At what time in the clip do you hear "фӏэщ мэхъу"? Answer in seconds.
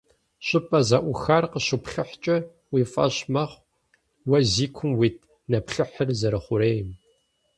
2.91-3.63